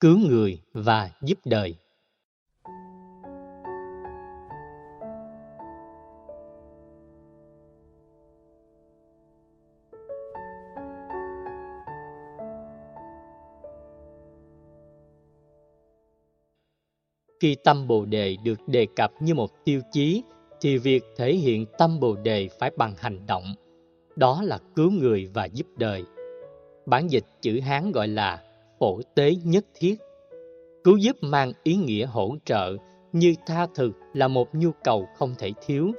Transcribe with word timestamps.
cứu 0.00 0.18
người 0.18 0.60
và 0.72 1.10
giúp 1.22 1.38
đời. 1.44 1.76
Khi 17.40 17.56
tâm 17.64 17.88
Bồ 17.88 18.04
đề 18.04 18.36
được 18.44 18.58
đề 18.66 18.86
cập 18.96 19.12
như 19.20 19.34
một 19.34 19.64
tiêu 19.64 19.80
chí, 19.92 20.22
thì 20.60 20.78
việc 20.78 21.04
thể 21.16 21.34
hiện 21.34 21.66
tâm 21.78 22.00
Bồ 22.00 22.16
đề 22.16 22.48
phải 22.58 22.70
bằng 22.76 22.94
hành 22.98 23.26
động. 23.26 23.44
Đó 24.16 24.42
là 24.42 24.58
cứu 24.76 24.90
người 24.90 25.26
và 25.34 25.44
giúp 25.44 25.66
đời. 25.76 26.04
Bản 26.86 27.08
dịch 27.10 27.24
chữ 27.42 27.60
Hán 27.60 27.92
gọi 27.92 28.08
là 28.08 28.45
phổ 28.80 29.00
tế 29.14 29.34
nhất 29.44 29.64
thiết. 29.74 29.96
Cứu 30.84 30.96
giúp 30.96 31.16
mang 31.20 31.52
ý 31.62 31.76
nghĩa 31.76 32.06
hỗ 32.06 32.36
trợ 32.44 32.76
như 33.12 33.34
tha 33.46 33.66
thực 33.74 33.92
là 34.14 34.28
một 34.28 34.54
nhu 34.54 34.70
cầu 34.84 35.06
không 35.16 35.34
thể 35.38 35.52
thiếu. 35.66 35.92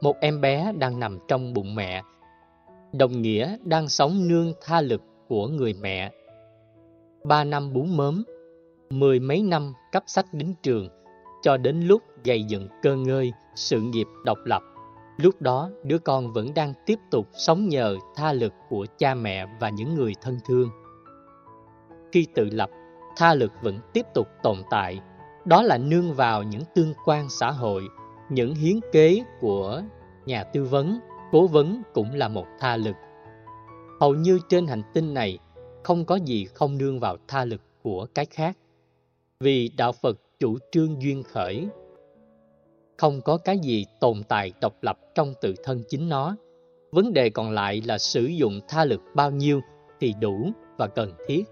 Một 0.00 0.16
em 0.20 0.40
bé 0.40 0.72
đang 0.78 1.00
nằm 1.00 1.18
trong 1.28 1.54
bụng 1.54 1.74
mẹ, 1.74 2.02
đồng 2.92 3.22
nghĩa 3.22 3.56
đang 3.64 3.88
sống 3.88 4.28
nương 4.28 4.52
tha 4.60 4.80
lực 4.80 5.02
của 5.28 5.48
người 5.48 5.74
mẹ. 5.80 6.12
Ba 7.24 7.44
năm 7.44 7.72
bú 7.72 7.82
mớm, 7.82 8.24
mười 8.90 9.20
mấy 9.20 9.42
năm 9.42 9.72
cấp 9.92 10.02
sách 10.06 10.26
đến 10.32 10.54
trường, 10.62 10.88
cho 11.42 11.56
đến 11.56 11.80
lúc 11.80 12.02
gây 12.24 12.42
dựng 12.42 12.68
cơ 12.82 12.96
ngơi, 12.96 13.32
sự 13.54 13.80
nghiệp 13.80 14.06
độc 14.24 14.38
lập. 14.44 14.62
Lúc 15.16 15.42
đó, 15.42 15.70
đứa 15.84 15.98
con 15.98 16.32
vẫn 16.32 16.54
đang 16.54 16.72
tiếp 16.86 16.98
tục 17.10 17.28
sống 17.32 17.68
nhờ 17.68 17.96
tha 18.16 18.32
lực 18.32 18.52
của 18.68 18.86
cha 18.98 19.14
mẹ 19.14 19.46
và 19.60 19.68
những 19.68 19.94
người 19.94 20.12
thân 20.20 20.38
thương. 20.48 20.70
Khi 22.12 22.26
tự 22.34 22.48
lập, 22.52 22.70
tha 23.16 23.34
lực 23.34 23.52
vẫn 23.62 23.78
tiếp 23.92 24.06
tục 24.14 24.28
tồn 24.42 24.62
tại. 24.70 25.00
Đó 25.44 25.62
là 25.62 25.78
nương 25.78 26.14
vào 26.14 26.42
những 26.42 26.62
tương 26.74 26.94
quan 27.04 27.28
xã 27.28 27.50
hội, 27.50 27.82
những 28.30 28.54
hiến 28.54 28.80
kế 28.92 29.22
của 29.40 29.82
nhà 30.26 30.44
tư 30.44 30.64
vấn, 30.64 30.98
cố 31.32 31.46
vấn 31.46 31.82
cũng 31.94 32.14
là 32.14 32.28
một 32.28 32.46
tha 32.60 32.76
lực. 32.76 32.96
Hầu 34.00 34.14
như 34.14 34.38
trên 34.48 34.66
hành 34.66 34.82
tinh 34.94 35.14
này, 35.14 35.38
không 35.84 36.04
có 36.04 36.16
gì 36.16 36.44
không 36.44 36.78
nương 36.78 37.00
vào 37.00 37.16
tha 37.28 37.44
lực 37.44 37.60
của 37.82 38.06
cái 38.14 38.26
khác. 38.26 38.56
Vì 39.40 39.70
Đạo 39.76 39.92
Phật 39.92 40.18
chủ 40.38 40.58
trương 40.72 41.02
duyên 41.02 41.22
khởi, 41.22 41.68
không 42.96 43.20
có 43.20 43.36
cái 43.36 43.58
gì 43.58 43.86
tồn 44.00 44.22
tại 44.28 44.52
độc 44.60 44.74
lập 44.82 44.98
trong 45.14 45.34
tự 45.40 45.54
thân 45.64 45.82
chính 45.88 46.08
nó. 46.08 46.36
Vấn 46.92 47.12
đề 47.12 47.30
còn 47.30 47.50
lại 47.50 47.82
là 47.86 47.98
sử 47.98 48.24
dụng 48.24 48.60
tha 48.68 48.84
lực 48.84 49.00
bao 49.14 49.30
nhiêu 49.30 49.60
thì 50.00 50.14
đủ 50.20 50.50
và 50.78 50.86
cần 50.86 51.12
thiết. 51.26 51.44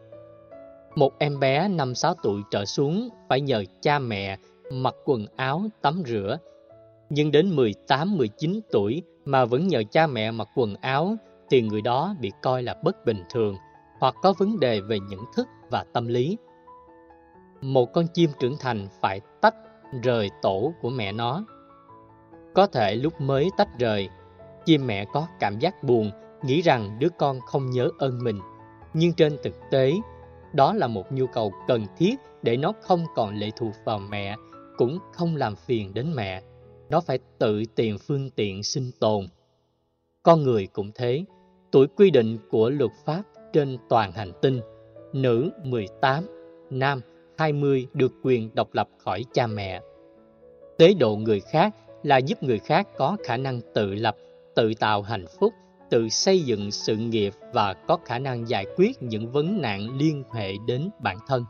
Một 0.96 1.18
em 1.18 1.40
bé 1.40 1.68
5-6 1.68 2.14
tuổi 2.22 2.42
trở 2.50 2.64
xuống 2.64 3.08
phải 3.28 3.40
nhờ 3.40 3.64
cha 3.82 3.98
mẹ 3.98 4.38
mặc 4.72 4.94
quần 5.04 5.26
áo, 5.36 5.62
tắm 5.82 6.02
rửa. 6.06 6.38
Nhưng 7.10 7.30
đến 7.30 7.56
18-19 7.56 8.60
tuổi 8.72 9.02
mà 9.24 9.44
vẫn 9.44 9.68
nhờ 9.68 9.82
cha 9.90 10.06
mẹ 10.06 10.30
mặc 10.30 10.48
quần 10.54 10.74
áo 10.74 11.16
thì 11.50 11.62
người 11.62 11.82
đó 11.82 12.14
bị 12.20 12.32
coi 12.42 12.62
là 12.62 12.76
bất 12.84 13.04
bình 13.04 13.24
thường 13.30 13.56
hoặc 14.00 14.14
có 14.22 14.32
vấn 14.38 14.60
đề 14.60 14.80
về 14.80 14.98
nhận 14.98 15.20
thức 15.36 15.48
và 15.70 15.84
tâm 15.92 16.06
lý. 16.06 16.38
Một 17.60 17.92
con 17.92 18.06
chim 18.14 18.30
trưởng 18.38 18.56
thành 18.60 18.88
phải 19.00 19.20
tách 19.40 19.54
rời 20.02 20.30
tổ 20.42 20.72
của 20.80 20.90
mẹ 20.90 21.12
nó. 21.12 21.44
Có 22.54 22.66
thể 22.66 22.94
lúc 22.94 23.20
mới 23.20 23.50
tách 23.56 23.78
rời, 23.78 24.08
chim 24.64 24.86
mẹ 24.86 25.04
có 25.12 25.26
cảm 25.40 25.58
giác 25.58 25.84
buồn, 25.84 26.10
nghĩ 26.42 26.62
rằng 26.62 26.96
đứa 26.98 27.08
con 27.18 27.40
không 27.40 27.70
nhớ 27.70 27.88
ơn 27.98 28.24
mình. 28.24 28.40
Nhưng 28.94 29.12
trên 29.12 29.36
thực 29.42 29.54
tế, 29.70 29.92
đó 30.54 30.72
là 30.72 30.86
một 30.86 31.12
nhu 31.12 31.26
cầu 31.26 31.52
cần 31.68 31.86
thiết 31.96 32.14
để 32.42 32.56
nó 32.56 32.72
không 32.80 33.04
còn 33.14 33.34
lệ 33.34 33.50
thuộc 33.56 33.72
vào 33.84 33.98
mẹ, 33.98 34.36
cũng 34.76 34.98
không 35.12 35.36
làm 35.36 35.56
phiền 35.56 35.94
đến 35.94 36.12
mẹ. 36.14 36.42
Nó 36.90 37.00
phải 37.00 37.18
tự 37.38 37.62
tìm 37.74 37.96
phương 37.98 38.30
tiện 38.30 38.62
sinh 38.62 38.90
tồn. 39.00 39.26
Con 40.22 40.42
người 40.42 40.66
cũng 40.66 40.90
thế, 40.94 41.24
tuổi 41.72 41.86
quy 41.86 42.10
định 42.10 42.38
của 42.50 42.70
luật 42.70 42.90
pháp 43.04 43.22
trên 43.52 43.78
toàn 43.88 44.12
hành 44.12 44.32
tinh, 44.42 44.60
nữ 45.12 45.50
18, 45.64 46.24
nam 46.70 47.00
20 47.38 47.86
được 47.94 48.12
quyền 48.22 48.54
độc 48.54 48.74
lập 48.74 48.88
khỏi 48.98 49.24
cha 49.32 49.46
mẹ. 49.46 49.80
Tế 50.78 50.94
độ 50.94 51.16
người 51.16 51.40
khác 51.40 51.74
là 52.02 52.16
giúp 52.16 52.42
người 52.42 52.58
khác 52.58 52.88
có 52.96 53.16
khả 53.24 53.36
năng 53.36 53.60
tự 53.74 53.94
lập, 53.94 54.16
tự 54.54 54.72
tạo 54.80 55.02
hạnh 55.02 55.26
phúc, 55.40 55.52
tự 55.90 56.08
xây 56.08 56.40
dựng 56.40 56.70
sự 56.70 56.96
nghiệp 56.96 57.34
và 57.52 57.74
có 57.74 57.98
khả 58.04 58.18
năng 58.18 58.48
giải 58.48 58.66
quyết 58.76 59.02
những 59.02 59.32
vấn 59.32 59.60
nạn 59.60 59.96
liên 59.98 60.24
hệ 60.34 60.52
đến 60.66 60.90
bản 61.02 61.18
thân. 61.26 61.44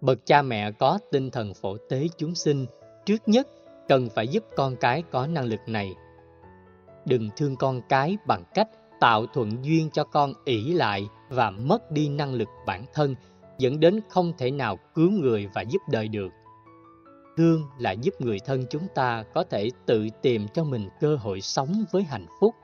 Bậc 0.00 0.26
cha 0.26 0.42
mẹ 0.42 0.70
có 0.70 0.98
tinh 1.12 1.30
thần 1.30 1.54
phổ 1.54 1.76
tế 1.76 2.06
chúng 2.16 2.34
sinh, 2.34 2.66
trước 3.06 3.28
nhất 3.28 3.48
cần 3.88 4.08
phải 4.14 4.28
giúp 4.28 4.44
con 4.56 4.76
cái 4.76 5.02
có 5.10 5.26
năng 5.26 5.44
lực 5.44 5.60
này. 5.66 5.94
Đừng 7.04 7.30
thương 7.36 7.56
con 7.56 7.80
cái 7.88 8.16
bằng 8.26 8.44
cách 8.54 8.68
tạo 9.00 9.26
thuận 9.26 9.64
duyên 9.64 9.90
cho 9.92 10.04
con 10.04 10.32
ỷ 10.44 10.72
lại 10.72 11.08
và 11.28 11.50
mất 11.50 11.90
đi 11.90 12.08
năng 12.08 12.34
lực 12.34 12.48
bản 12.66 12.84
thân, 12.94 13.14
dẫn 13.58 13.80
đến 13.80 14.00
không 14.08 14.32
thể 14.38 14.50
nào 14.50 14.78
cứu 14.94 15.10
người 15.10 15.48
và 15.54 15.62
giúp 15.62 15.82
đời 15.90 16.08
được. 16.08 16.28
Thương 17.36 17.62
là 17.78 17.92
giúp 17.92 18.14
người 18.20 18.38
thân 18.46 18.64
chúng 18.70 18.86
ta 18.94 19.24
có 19.34 19.44
thể 19.50 19.70
tự 19.86 20.08
tìm 20.22 20.46
cho 20.54 20.64
mình 20.64 20.88
cơ 21.00 21.16
hội 21.16 21.40
sống 21.40 21.84
với 21.92 22.02
hạnh 22.02 22.26
phúc 22.40 22.54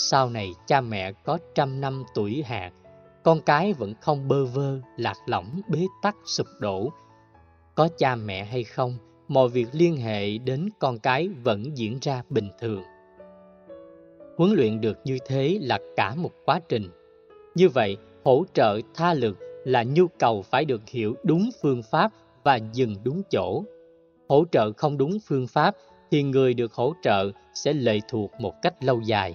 sau 0.00 0.30
này 0.30 0.54
cha 0.66 0.80
mẹ 0.80 1.12
có 1.12 1.38
trăm 1.54 1.80
năm 1.80 2.04
tuổi 2.14 2.42
hạt, 2.42 2.70
con 3.24 3.40
cái 3.40 3.72
vẫn 3.72 3.94
không 4.00 4.28
bơ 4.28 4.44
vơ, 4.44 4.80
lạc 4.96 5.16
lõng, 5.26 5.60
bế 5.68 5.86
tắc, 6.02 6.16
sụp 6.24 6.46
đổ. 6.60 6.92
Có 7.74 7.88
cha 7.98 8.14
mẹ 8.16 8.44
hay 8.44 8.64
không, 8.64 8.96
mọi 9.28 9.48
việc 9.48 9.66
liên 9.72 9.96
hệ 9.96 10.38
đến 10.38 10.68
con 10.78 10.98
cái 10.98 11.28
vẫn 11.28 11.76
diễn 11.76 11.98
ra 12.02 12.22
bình 12.30 12.48
thường. 12.60 12.82
Huấn 14.36 14.52
luyện 14.52 14.80
được 14.80 14.98
như 15.04 15.18
thế 15.26 15.58
là 15.62 15.78
cả 15.96 16.14
một 16.14 16.32
quá 16.44 16.60
trình. 16.68 16.90
Như 17.54 17.68
vậy, 17.68 17.96
hỗ 18.24 18.44
trợ 18.54 18.80
tha 18.94 19.14
lực 19.14 19.38
là 19.64 19.82
nhu 19.82 20.06
cầu 20.18 20.42
phải 20.42 20.64
được 20.64 20.88
hiểu 20.88 21.14
đúng 21.22 21.50
phương 21.62 21.82
pháp 21.82 22.12
và 22.44 22.56
dừng 22.56 22.96
đúng 23.04 23.22
chỗ. 23.30 23.64
Hỗ 24.28 24.44
trợ 24.52 24.72
không 24.72 24.98
đúng 24.98 25.18
phương 25.26 25.46
pháp 25.46 25.76
thì 26.10 26.22
người 26.22 26.54
được 26.54 26.72
hỗ 26.72 26.94
trợ 27.02 27.30
sẽ 27.54 27.72
lệ 27.72 28.00
thuộc 28.08 28.30
một 28.40 28.54
cách 28.62 28.84
lâu 28.84 29.00
dài. 29.00 29.34